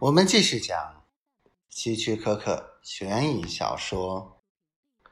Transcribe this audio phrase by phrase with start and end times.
[0.00, 1.02] 我们继续讲
[1.68, 4.40] 希区柯克悬疑小说《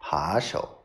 [0.00, 0.84] 扒手》。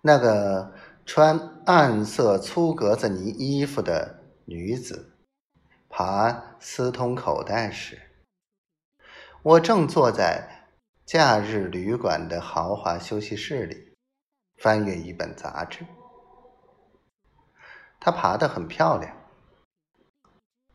[0.00, 0.72] 那个
[1.04, 5.18] 穿暗色粗格子呢衣服的女子
[5.90, 8.00] 爬私通口袋时，
[9.42, 10.70] 我正坐在
[11.04, 13.94] 假日旅馆的豪华休息室里，
[14.56, 15.84] 翻阅一本杂志。
[18.00, 19.17] 她爬得很漂亮。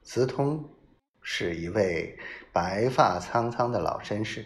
[0.04, 0.70] 斯通
[1.22, 2.20] 是一位
[2.52, 4.46] 白发苍苍的老绅士，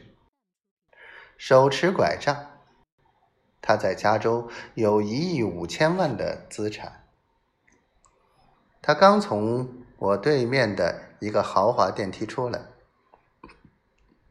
[1.37, 2.53] 手持拐杖。
[3.59, 7.03] 他在加州有一亿五千万的资产。
[8.81, 12.61] 他刚从我对面的一个豪华电梯出来，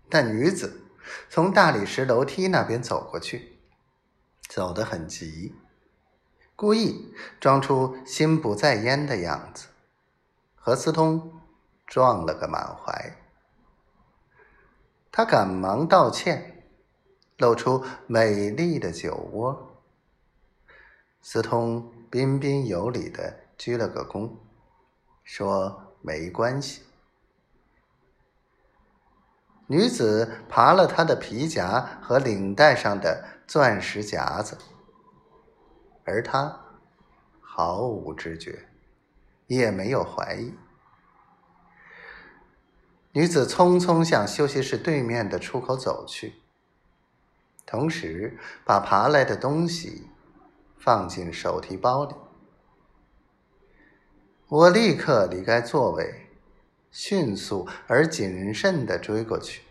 [0.09, 0.85] 那女子
[1.29, 3.59] 从大理石楼梯那边走过去，
[4.49, 5.55] 走得很急，
[6.55, 9.67] 故意装出心不在焉的样子。
[10.67, 11.31] 何思通
[11.87, 13.17] 撞了个满怀，
[15.13, 16.65] 他赶忙道歉，
[17.39, 19.81] 露出美丽的酒窝。
[21.23, 24.29] 思通彬彬有礼的鞠了个躬，
[25.23, 26.83] 说：“没关系。”
[29.71, 34.59] 女子扒了他的皮夹和领带上的钻石夹子，
[36.05, 36.61] 而他
[37.41, 38.69] 毫无知觉。
[39.47, 40.55] 也没有怀疑。
[43.13, 46.35] 女子匆匆向休息室对面的出口走去，
[47.65, 50.11] 同时把爬来的东西
[50.77, 52.15] 放进手提包里。
[54.49, 56.29] 我立刻离开座位，
[56.91, 59.63] 迅速而谨慎的追过去。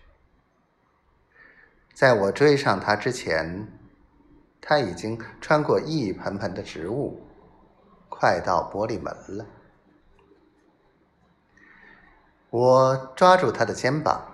[1.94, 3.72] 在我追上她之前，
[4.60, 7.22] 她已经穿过一盆盆的植物，
[8.10, 9.46] 快到玻璃门了。
[12.58, 14.34] 我抓住他的肩膀，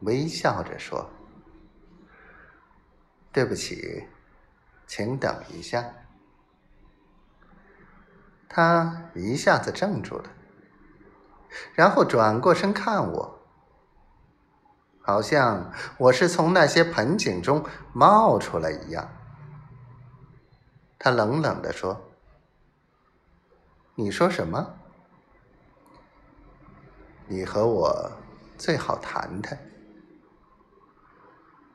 [0.00, 1.10] 微笑着说
[3.30, 4.08] ：“对不起，
[4.86, 5.84] 请等一下。”
[8.48, 10.30] 他一下子怔住了，
[11.74, 13.38] 然后转过身看我，
[15.02, 17.62] 好像我是从那些盆景中
[17.92, 19.06] 冒出来一样。
[20.98, 22.10] 他冷冷的说
[23.96, 24.76] ：“你说什么？”
[27.30, 28.10] 你和我
[28.56, 29.58] 最好谈谈。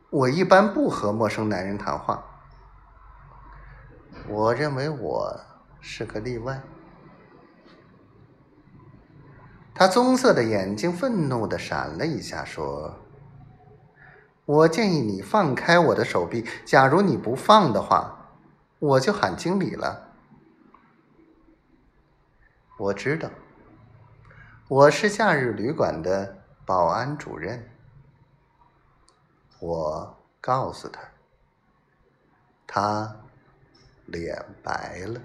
[0.09, 2.24] 我一般不和陌生男人谈话。
[4.28, 5.40] 我认为我
[5.80, 6.64] 是个例外。
[9.75, 12.96] 他棕色的眼睛愤怒的闪了一下，说
[14.46, 16.47] ：“我建议你放开我的手臂。
[16.66, 18.30] 假如你不放的话，
[18.80, 20.09] 我就喊经理了。”
[22.80, 23.30] 我知道。
[24.75, 26.35] 我是假日旅馆的
[26.66, 27.69] 保安主任。
[29.59, 31.00] 我告诉他，
[32.66, 33.16] 他
[34.07, 35.22] 脸白了。